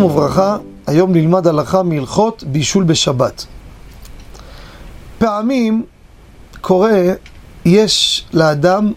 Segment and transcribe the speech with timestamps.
[0.00, 3.46] וברכה, היום נלמד הלכה מהלכות בישול בשבת.
[5.18, 5.84] פעמים
[6.60, 7.02] קורה,
[7.64, 8.92] יש לאדם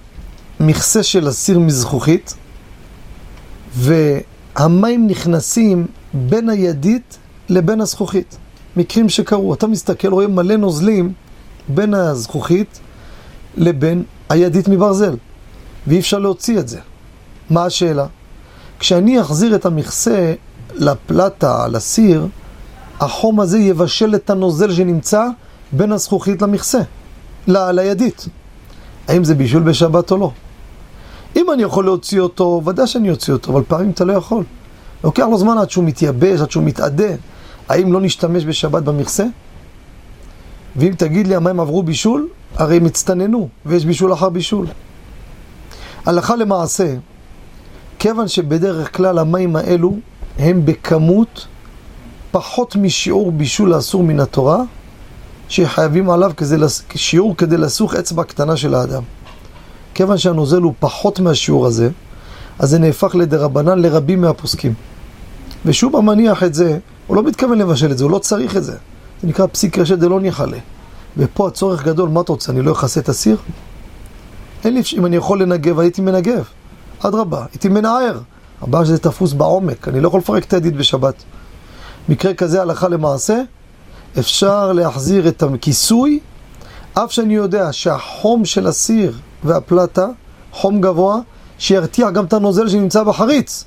[0.59, 2.33] מכסה של אסיר מזכוכית,
[3.75, 7.17] והמים נכנסים בין הידית
[7.49, 8.37] לבין הזכוכית.
[8.77, 11.13] מקרים שקרו, אתה מסתכל, רואה מלא נוזלים
[11.67, 12.79] בין הזכוכית
[13.57, 15.15] לבין הידית מברזל,
[15.87, 16.79] ואי אפשר להוציא את זה.
[17.49, 18.05] מה השאלה?
[18.79, 20.33] כשאני אחזיר את המכסה
[20.75, 22.27] לפלטה, לסיר,
[22.99, 25.27] החום הזה יבשל את הנוזל שנמצא
[25.71, 26.81] בין הזכוכית למכסה,
[27.47, 28.27] ל- לידית.
[29.07, 30.31] האם זה בישול בשבת או לא?
[31.35, 34.43] אם אני יכול להוציא אותו, ודאי שאני אוציא אותו, אבל פעמים אתה לא יכול.
[35.03, 37.15] לוקח לו זמן עד שהוא מתייבש, עד שהוא מתאדה.
[37.69, 39.25] האם לא נשתמש בשבת במכסה?
[40.75, 44.67] ואם תגיד לי המים עברו בישול, הרי הם הצטננו, ויש בישול אחר בישול.
[46.05, 46.95] הלכה למעשה,
[47.99, 49.95] כיוון שבדרך כלל המים האלו
[50.37, 51.47] הם בכמות
[52.31, 54.63] פחות משיעור בישול האסור מן התורה,
[55.49, 56.57] שחייבים עליו כזה,
[56.95, 59.03] שיעור כדי לסוך אצבע קטנה של האדם.
[59.93, 61.89] כיוון שהנוזל הוא פחות מהשיעור הזה,
[62.59, 64.73] אז זה נהפך לדרבנן לרבים מהפוסקים.
[65.65, 68.75] ושוב המניח את זה, הוא לא מתכוון לבשל את זה, הוא לא צריך את זה.
[69.21, 70.57] זה נקרא פסיק רשת דלא ניחלה.
[71.17, 73.37] ופה הצורך גדול, מה אתה רוצה, אני לא אכסה את הסיר?
[74.65, 76.43] אין לי, אם אני יכול לנגב, הייתי מנגב.
[76.99, 78.19] אדרבה, הייתי מנער.
[78.63, 81.23] הבעיה שזה תפוס בעומק, אני לא יכול לפרק את הידית בשבת.
[82.09, 83.41] מקרה כזה, הלכה למעשה,
[84.19, 86.19] אפשר להחזיר את הכיסוי,
[86.93, 90.07] אף שאני יודע שהחום של הסיר והפלטה,
[90.51, 91.19] חום גבוה,
[91.57, 93.63] שירתיע גם את הנוזל שנמצא בחריץ.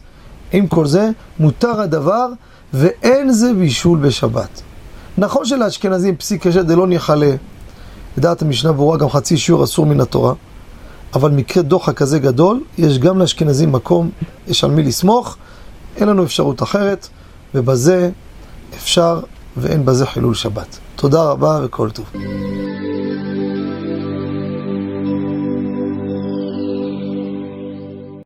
[0.53, 2.27] עם כל זה, מותר הדבר,
[2.73, 4.63] ואין זה בישול בשבת.
[5.19, 7.35] נכון שלאשכנזים פסיק קשה דלא ניחלה,
[8.17, 10.35] לדעת המשנה ברורה גם חצי שיעור אסור מן התורה,
[11.17, 14.11] אבל מקרה דוחק כזה גדול, יש גם לאשכנזים מקום,
[14.48, 15.36] יש על מי לסמוך,
[15.97, 17.09] אין לנו אפשרות אחרת,
[17.55, 18.11] ובזה
[18.75, 19.20] אפשר
[19.56, 20.78] ואין בזה חילול שבת.
[20.97, 22.05] תודה רבה וכל טוב.